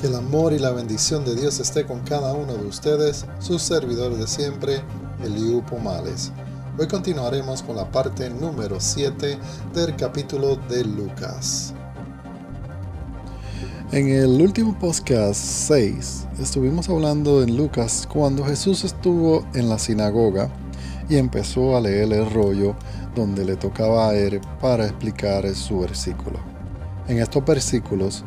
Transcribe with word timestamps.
Que 0.00 0.06
el 0.06 0.14
amor 0.14 0.54
y 0.54 0.58
la 0.58 0.70
bendición 0.70 1.26
de 1.26 1.34
Dios 1.34 1.60
esté 1.60 1.84
con 1.84 2.00
cada 2.00 2.32
uno 2.32 2.54
de 2.54 2.64
ustedes, 2.66 3.26
sus 3.38 3.60
servidores 3.60 4.18
de 4.18 4.26
siempre, 4.26 4.80
Eliu 5.22 5.62
Pomales. 5.62 6.32
Hoy 6.78 6.88
continuaremos 6.88 7.62
con 7.62 7.76
la 7.76 7.90
parte 7.90 8.30
número 8.30 8.80
7 8.80 9.36
del 9.74 9.96
capítulo 9.96 10.56
de 10.70 10.84
Lucas. 10.84 11.74
En 13.92 14.08
el 14.08 14.40
último 14.40 14.78
podcast 14.78 15.38
6 15.38 16.28
estuvimos 16.40 16.88
hablando 16.88 17.42
en 17.42 17.58
Lucas 17.58 18.08
cuando 18.10 18.42
Jesús 18.46 18.84
estuvo 18.84 19.46
en 19.52 19.68
la 19.68 19.78
sinagoga 19.78 20.48
y 21.10 21.16
empezó 21.16 21.76
a 21.76 21.80
leer 21.82 22.10
el 22.10 22.30
rollo 22.30 22.74
donde 23.14 23.44
le 23.44 23.56
tocaba 23.56 24.08
a 24.08 24.14
él 24.14 24.40
para 24.62 24.86
explicar 24.86 25.46
su 25.54 25.80
versículo. 25.80 26.38
En 27.06 27.18
estos 27.18 27.44
versículos 27.44 28.24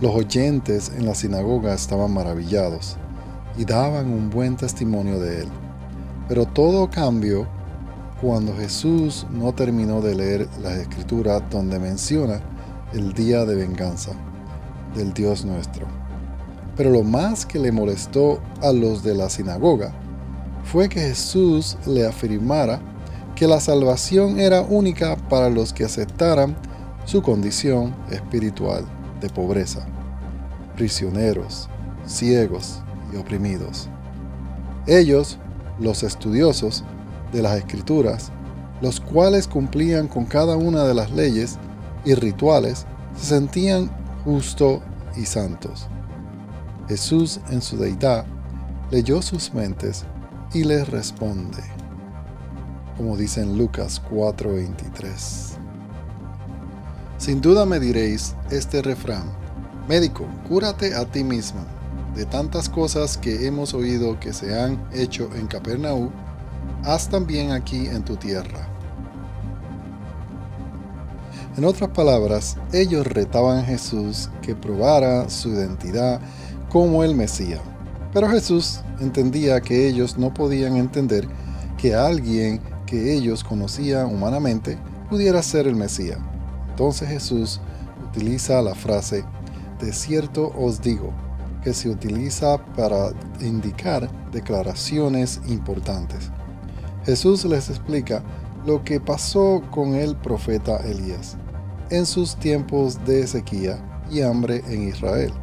los 0.00 0.14
oyentes 0.14 0.90
en 0.96 1.04
la 1.04 1.14
sinagoga 1.14 1.74
estaban 1.74 2.12
maravillados 2.14 2.96
y 3.58 3.66
daban 3.66 4.10
un 4.10 4.30
buen 4.30 4.56
testimonio 4.56 5.20
de 5.20 5.42
él. 5.42 5.48
Pero 6.26 6.46
todo 6.46 6.88
cambió 6.88 7.46
cuando 8.20 8.56
Jesús 8.56 9.26
no 9.30 9.52
terminó 9.52 10.00
de 10.00 10.14
leer 10.14 10.48
la 10.62 10.74
escritura 10.74 11.40
donde 11.40 11.78
menciona 11.78 12.40
el 12.94 13.12
día 13.12 13.44
de 13.44 13.54
venganza 13.54 14.12
del 14.94 15.12
Dios 15.12 15.44
nuestro. 15.44 15.86
Pero 16.76 16.90
lo 16.90 17.02
más 17.02 17.44
que 17.44 17.58
le 17.58 17.70
molestó 17.70 18.40
a 18.62 18.72
los 18.72 19.02
de 19.02 19.14
la 19.14 19.28
sinagoga 19.28 19.92
fue 20.64 20.88
que 20.88 21.00
Jesús 21.00 21.76
le 21.86 22.06
afirmara 22.06 22.80
que 23.34 23.46
la 23.46 23.60
salvación 23.60 24.40
era 24.40 24.62
única 24.62 25.16
para 25.28 25.50
los 25.50 25.74
que 25.74 25.84
aceptaran 25.84 26.56
su 27.04 27.20
condición 27.20 27.94
espiritual 28.10 28.86
de 29.20 29.28
pobreza, 29.28 29.86
prisioneros, 30.76 31.68
ciegos 32.06 32.82
y 33.12 33.16
oprimidos. 33.16 33.88
Ellos, 34.86 35.38
los 35.78 36.02
estudiosos 36.02 36.84
de 37.32 37.42
las 37.42 37.58
escrituras, 37.58 38.32
los 38.80 39.00
cuales 39.00 39.46
cumplían 39.46 40.08
con 40.08 40.24
cada 40.24 40.56
una 40.56 40.84
de 40.84 40.94
las 40.94 41.10
leyes 41.10 41.58
y 42.04 42.14
rituales, 42.14 42.86
se 43.16 43.26
sentían 43.26 43.90
justos 44.24 44.80
y 45.16 45.26
santos. 45.26 45.86
Jesús 46.88 47.40
en 47.50 47.62
su 47.62 47.76
deidad 47.76 48.24
leyó 48.90 49.22
sus 49.22 49.54
mentes 49.54 50.04
y 50.52 50.64
les 50.64 50.88
responde, 50.88 51.62
como 52.96 53.16
dice 53.16 53.42
en 53.42 53.56
Lucas 53.56 54.02
4:23. 54.10 55.59
Sin 57.20 57.42
duda 57.42 57.66
me 57.66 57.78
diréis 57.78 58.34
este 58.50 58.80
refrán, 58.80 59.24
médico, 59.86 60.24
cúrate 60.48 60.94
a 60.94 61.04
ti 61.04 61.22
mismo. 61.22 61.60
De 62.16 62.24
tantas 62.24 62.66
cosas 62.70 63.18
que 63.18 63.46
hemos 63.46 63.74
oído 63.74 64.18
que 64.18 64.32
se 64.32 64.58
han 64.58 64.82
hecho 64.90 65.28
en 65.36 65.46
Capernaú, 65.46 66.10
haz 66.82 67.10
también 67.10 67.50
aquí 67.52 67.88
en 67.88 68.06
tu 68.06 68.16
tierra. 68.16 68.66
En 71.58 71.66
otras 71.66 71.90
palabras, 71.90 72.56
ellos 72.72 73.06
retaban 73.06 73.58
a 73.58 73.64
Jesús 73.64 74.30
que 74.40 74.54
probara 74.54 75.28
su 75.28 75.50
identidad 75.50 76.22
como 76.70 77.04
el 77.04 77.14
Mesías. 77.14 77.60
Pero 78.14 78.30
Jesús 78.30 78.80
entendía 78.98 79.60
que 79.60 79.86
ellos 79.86 80.16
no 80.16 80.32
podían 80.32 80.78
entender 80.78 81.28
que 81.76 81.94
alguien 81.94 82.62
que 82.86 83.12
ellos 83.12 83.44
conocían 83.44 84.06
humanamente 84.06 84.78
pudiera 85.10 85.42
ser 85.42 85.66
el 85.66 85.76
Mesías. 85.76 86.18
Entonces 86.80 87.10
Jesús 87.10 87.60
utiliza 88.08 88.62
la 88.62 88.74
frase, 88.74 89.22
de 89.82 89.92
cierto 89.92 90.50
os 90.58 90.80
digo, 90.80 91.12
que 91.62 91.74
se 91.74 91.90
utiliza 91.90 92.56
para 92.74 93.10
indicar 93.42 94.10
declaraciones 94.32 95.42
importantes. 95.46 96.30
Jesús 97.04 97.44
les 97.44 97.68
explica 97.68 98.22
lo 98.64 98.82
que 98.82 98.98
pasó 98.98 99.60
con 99.70 99.94
el 99.94 100.16
profeta 100.16 100.78
Elías 100.78 101.36
en 101.90 102.06
sus 102.06 102.34
tiempos 102.36 102.98
de 103.04 103.26
sequía 103.26 103.78
y 104.10 104.22
hambre 104.22 104.62
en 104.66 104.88
Israel. 104.88 105.34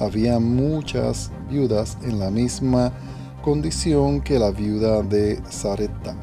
Había 0.00 0.38
muchas 0.38 1.30
viudas 1.48 1.96
en 2.02 2.18
la 2.18 2.30
misma 2.30 2.92
condición 3.40 4.20
que 4.20 4.38
la 4.38 4.50
viuda 4.50 5.00
de 5.02 5.40
Sarepta, 5.48 6.14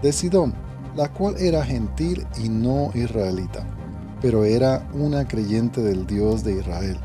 de 0.00 0.12
Sidón, 0.12 0.54
la 0.94 1.12
cual 1.12 1.34
era 1.38 1.64
gentil 1.64 2.24
y 2.40 2.48
no 2.48 2.92
israelita 2.94 3.66
pero 4.20 4.44
era 4.44 4.88
una 4.94 5.26
creyente 5.26 5.80
del 5.80 6.06
Dios 6.06 6.44
de 6.44 6.58
Israel. 6.58 6.98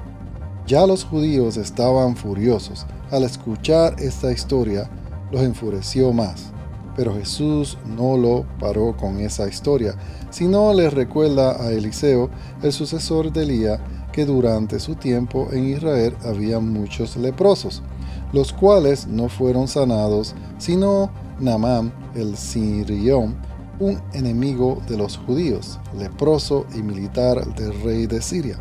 Ya 0.68 0.86
los 0.88 1.04
judíos 1.04 1.58
estaban 1.58 2.16
furiosos. 2.16 2.86
Al 3.12 3.24
escuchar 3.24 3.96
esta 4.00 4.32
historia, 4.32 4.90
los 5.32 5.42
enfureció 5.42 6.12
más. 6.12 6.52
Pero 6.96 7.14
Jesús 7.14 7.78
no 7.86 8.18
lo 8.18 8.46
paró 8.60 8.96
con 8.98 9.20
esa 9.20 9.48
historia, 9.48 9.96
sino 10.30 10.74
les 10.74 10.94
recuerda 10.94 11.62
a 11.62 11.72
Eliseo, 11.72 12.30
el 12.64 12.72
sucesor 12.72 13.32
de 13.32 13.44
Elías, 13.44 13.80
que 14.12 14.26
durante 14.26 14.80
su 14.80 14.96
tiempo 14.96 15.50
en 15.52 15.66
Israel 15.66 16.16
había 16.24 16.60
muchos 16.60 17.18
leprosos, 17.18 17.84
los 18.32 18.54
cuales 18.54 19.08
no 19.08 19.28
fueron 19.28 19.68
sanados, 19.68 20.34
sino 20.58 21.12
Naamán 21.40 21.94
el 22.16 22.38
Sirión, 22.38 23.36
un 23.80 24.02
enemigo 24.14 24.82
de 24.88 24.98
los 24.98 25.18
judíos, 25.18 25.80
leproso 25.98 26.66
y 26.74 26.82
militar 26.82 27.46
del 27.56 27.82
rey 27.84 28.08
de 28.08 28.22
Siria. 28.22 28.58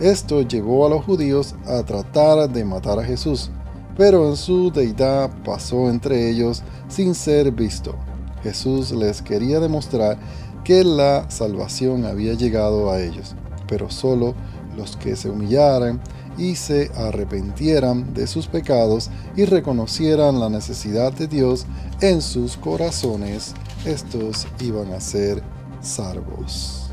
Esto 0.00 0.42
llevó 0.42 0.86
a 0.86 0.90
los 0.90 1.04
judíos 1.04 1.54
a 1.66 1.82
tratar 1.82 2.50
de 2.50 2.64
matar 2.64 2.98
a 2.98 3.04
Jesús, 3.04 3.50
pero 3.96 4.28
en 4.28 4.36
su 4.36 4.70
deidad 4.70 5.30
pasó 5.44 5.90
entre 5.90 6.30
ellos 6.30 6.62
sin 6.88 7.14
ser 7.14 7.52
visto. 7.52 7.94
Jesús 8.42 8.92
les 8.92 9.20
quería 9.20 9.60
demostrar 9.60 10.18
que 10.64 10.84
la 10.84 11.30
salvación 11.30 12.06
había 12.06 12.34
llegado 12.34 12.90
a 12.90 13.00
ellos, 13.00 13.34
pero 13.68 13.90
solo 13.90 14.34
los 14.76 14.96
que 14.96 15.16
se 15.16 15.28
humillaran 15.28 16.00
y 16.38 16.56
se 16.56 16.90
arrepentieran 16.96 18.14
de 18.14 18.26
sus 18.26 18.46
pecados 18.46 19.10
y 19.36 19.44
reconocieran 19.44 20.40
la 20.40 20.48
necesidad 20.48 21.12
de 21.12 21.26
Dios 21.26 21.66
en 22.00 22.22
sus 22.22 22.56
corazones 22.56 23.54
estos 23.84 24.46
iban 24.60 24.92
a 24.92 25.00
ser 25.00 25.42
salvos. 25.80 26.90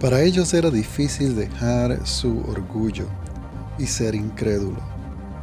Para 0.00 0.22
ellos 0.22 0.52
era 0.52 0.70
difícil 0.70 1.34
dejar 1.34 2.06
su 2.06 2.40
orgullo 2.40 3.06
y 3.78 3.86
ser 3.86 4.14
incrédulo. 4.14 4.80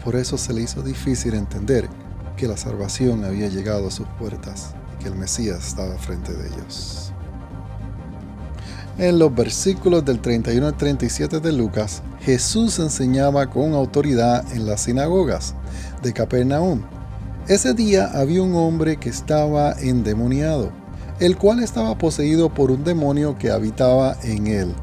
Por 0.03 0.16
eso 0.16 0.38
se 0.38 0.53
le 0.53 0.62
hizo 0.62 0.84
difícil 0.84 1.34
entender 1.34 1.89
que 2.38 2.47
la 2.47 2.57
salvación 2.57 3.25
había 3.25 3.47
llegado 3.47 3.88
a 3.88 3.91
sus 3.91 4.07
puertas 4.19 4.75
y 4.94 5.03
que 5.03 5.09
el 5.09 5.16
Mesías 5.16 5.68
estaba 5.68 5.97
frente 5.97 6.33
de 6.33 6.47
ellos. 6.47 7.12
En 8.97 9.18
los 9.18 9.33
versículos 9.33 10.06
del 10.06 10.19
31 10.19 10.68
al 10.68 10.78
37 10.78 11.39
de 11.39 11.51
Lucas, 11.53 12.03
Jesús 12.22 12.78
enseñaba 12.78 13.50
con 13.50 13.73
autoridad 13.73 14.45
en 14.53 14.68
las 14.68 14.81
sinagogas 14.81 15.56
de 16.03 16.13
Capernaum 16.13 16.81
ese 17.47 17.74
día 17.74 18.12
había 18.13 18.44
un 18.44 18.56
hombre 18.56 18.97
que 18.97 19.09
estaba 19.09 19.74
endemoniado, 19.74 20.72
el 21.19 21.38
cual 21.38 21.62
estaba 21.62 21.97
poseído 21.97 22.53
por 22.53 22.72
un 22.72 22.84
demonio 22.84 23.38
que 23.38 23.52
habitaba 23.52 24.16
en 24.24 24.47
él, 24.47 24.74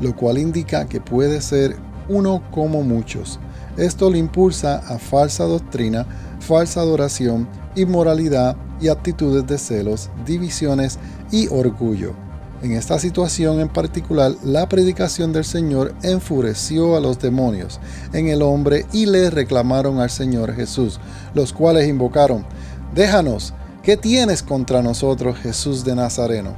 lo 0.00 0.14
cual 0.14 0.38
indica 0.38 0.86
que 0.86 1.00
puede 1.00 1.40
ser 1.40 1.76
uno 2.08 2.42
como 2.50 2.82
muchos. 2.82 3.40
Esto 3.76 4.10
le 4.10 4.18
impulsa 4.18 4.76
a 4.76 4.98
falsa 4.98 5.44
doctrina, 5.44 6.06
falsa 6.40 6.80
adoración, 6.80 7.48
inmoralidad 7.74 8.56
y 8.80 8.88
actitudes 8.88 9.46
de 9.46 9.58
celos, 9.58 10.10
divisiones 10.24 10.98
y 11.32 11.48
orgullo. 11.48 12.23
En 12.64 12.72
esta 12.72 12.98
situación 12.98 13.60
en 13.60 13.68
particular, 13.68 14.36
la 14.42 14.66
predicación 14.70 15.34
del 15.34 15.44
Señor 15.44 15.94
enfureció 16.02 16.96
a 16.96 17.00
los 17.00 17.18
demonios 17.18 17.78
en 18.14 18.28
el 18.28 18.40
hombre 18.40 18.86
y 18.90 19.04
le 19.04 19.28
reclamaron 19.28 20.00
al 20.00 20.08
Señor 20.08 20.54
Jesús, 20.54 20.98
los 21.34 21.52
cuales 21.52 21.86
invocaron, 21.86 22.46
déjanos, 22.94 23.52
¿qué 23.82 23.98
tienes 23.98 24.42
contra 24.42 24.80
nosotros 24.80 25.36
Jesús 25.36 25.84
de 25.84 25.94
Nazareno? 25.94 26.54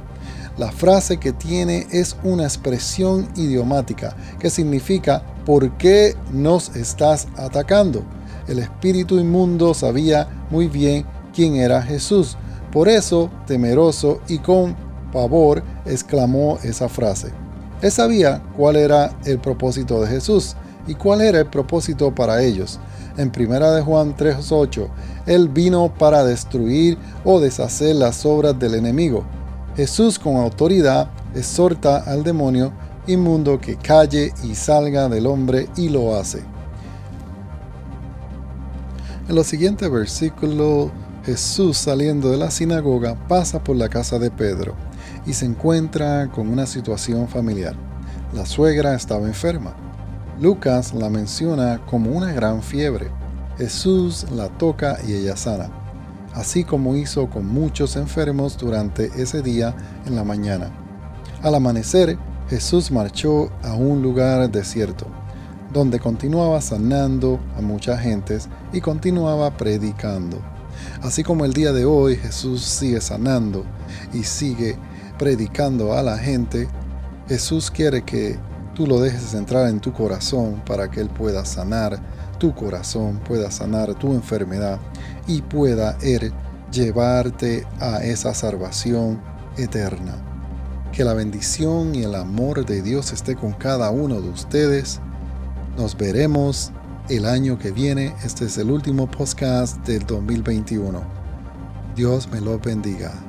La 0.57 0.71
frase 0.71 1.17
que 1.17 1.33
tiene 1.33 1.87
es 1.91 2.15
una 2.23 2.43
expresión 2.43 3.27
idiomática 3.35 4.15
que 4.39 4.49
significa 4.49 5.23
¿por 5.45 5.77
qué 5.77 6.15
nos 6.31 6.73
estás 6.77 7.27
atacando? 7.35 8.05
El 8.47 8.59
espíritu 8.59 9.19
inmundo 9.19 9.73
sabía 9.73 10.29
muy 10.51 10.69
bien 10.69 11.05
quién 11.35 11.57
era 11.57 11.81
Jesús. 11.81 12.37
Por 12.71 12.87
eso, 12.87 13.29
temeroso 13.45 14.21
y 14.29 14.37
con 14.37 14.86
pavor, 15.11 15.63
exclamó 15.85 16.57
esa 16.63 16.89
frase. 16.89 17.31
Él 17.81 17.91
sabía 17.91 18.41
cuál 18.55 18.75
era 18.75 19.11
el 19.25 19.39
propósito 19.39 20.01
de 20.01 20.07
Jesús 20.07 20.55
y 20.87 20.95
cuál 20.95 21.21
era 21.21 21.39
el 21.39 21.45
propósito 21.45 22.13
para 22.13 22.41
ellos. 22.41 22.79
En 23.17 23.31
1 23.35 23.71
de 23.71 23.81
Juan 23.81 24.15
3:8, 24.15 24.87
Él 25.25 25.49
vino 25.49 25.93
para 25.93 26.23
destruir 26.23 26.97
o 27.23 27.39
deshacer 27.39 27.95
las 27.95 28.25
obras 28.25 28.57
del 28.57 28.75
enemigo. 28.75 29.23
Jesús 29.75 30.17
con 30.17 30.37
autoridad 30.37 31.09
exhorta 31.35 31.97
al 31.97 32.23
demonio 32.23 32.71
inmundo 33.05 33.59
que 33.59 33.75
calle 33.75 34.33
y 34.43 34.55
salga 34.55 35.07
del 35.07 35.27
hombre 35.27 35.69
y 35.77 35.89
lo 35.89 36.15
hace. 36.15 36.41
En 39.29 39.35
los 39.35 39.47
siguientes 39.47 39.89
versículos, 39.91 40.89
Jesús 41.25 41.77
saliendo 41.77 42.31
de 42.31 42.37
la 42.37 42.49
sinagoga 42.49 43.15
pasa 43.27 43.63
por 43.63 43.75
la 43.75 43.89
casa 43.89 44.17
de 44.17 44.31
Pedro 44.31 44.86
y 45.27 45.33
se 45.33 45.45
encuentra 45.45 46.29
con 46.31 46.47
una 46.47 46.65
situación 46.65 47.27
familiar. 47.27 47.75
La 48.33 48.45
suegra 48.45 48.95
estaba 48.95 49.27
enferma. 49.27 49.75
Lucas 50.39 50.93
la 50.93 51.09
menciona 51.09 51.81
como 51.85 52.11
una 52.11 52.31
gran 52.31 52.63
fiebre. 52.63 53.11
Jesús 53.57 54.25
la 54.31 54.47
toca 54.47 54.97
y 55.05 55.13
ella 55.13 55.35
sana, 55.35 55.69
así 56.33 56.63
como 56.63 56.95
hizo 56.95 57.29
con 57.29 57.45
muchos 57.45 57.95
enfermos 57.95 58.57
durante 58.57 59.05
ese 59.21 59.41
día 59.41 59.75
en 60.05 60.15
la 60.15 60.23
mañana. 60.23 60.71
Al 61.41 61.55
amanecer, 61.55 62.17
Jesús 62.49 62.91
marchó 62.91 63.51
a 63.63 63.73
un 63.73 64.01
lugar 64.01 64.49
desierto, 64.49 65.07
donde 65.73 65.99
continuaba 65.99 66.61
sanando 66.61 67.39
a 67.57 67.61
muchas 67.61 67.99
gentes 67.99 68.47
y 68.71 68.79
continuaba 68.79 69.57
predicando. 69.57 70.39
Así 71.01 71.23
como 71.23 71.43
el 71.43 71.53
día 71.53 71.73
de 71.73 71.85
hoy 71.85 72.15
Jesús 72.15 72.63
sigue 72.63 73.01
sanando 73.01 73.65
y 74.13 74.23
sigue 74.23 74.77
predicando 75.17 75.93
a 75.93 76.01
la 76.01 76.17
gente, 76.17 76.67
Jesús 77.27 77.71
quiere 77.71 78.03
que 78.03 78.37
tú 78.73 78.87
lo 78.87 78.99
dejes 78.99 79.33
entrar 79.33 79.67
en 79.69 79.79
tu 79.79 79.91
corazón 79.91 80.61
para 80.65 80.89
que 80.89 81.01
Él 81.01 81.09
pueda 81.09 81.45
sanar 81.45 81.99
tu 82.37 82.53
corazón, 82.53 83.19
pueda 83.27 83.49
sanar 83.51 83.95
tu 83.95 84.13
enfermedad 84.13 84.79
y 85.27 85.41
pueda 85.41 85.97
Él 86.01 86.31
llevarte 86.71 87.65
a 87.79 88.03
esa 88.03 88.33
salvación 88.33 89.19
eterna. 89.57 90.15
Que 90.91 91.03
la 91.03 91.13
bendición 91.13 91.95
y 91.95 92.03
el 92.03 92.15
amor 92.15 92.65
de 92.65 92.81
Dios 92.81 93.11
esté 93.11 93.35
con 93.35 93.53
cada 93.53 93.89
uno 93.89 94.21
de 94.21 94.29
ustedes. 94.29 94.99
Nos 95.77 95.97
veremos 95.97 96.71
el 97.09 97.25
año 97.25 97.57
que 97.57 97.71
viene. 97.71 98.13
Este 98.23 98.45
es 98.45 98.57
el 98.57 98.71
último 98.71 99.09
podcast 99.09 99.85
del 99.85 100.05
2021. 100.05 101.01
Dios 101.95 102.29
me 102.31 102.41
lo 102.41 102.59
bendiga. 102.59 103.26